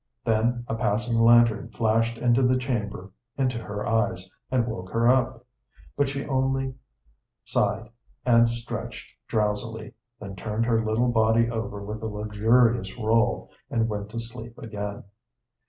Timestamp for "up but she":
5.07-6.25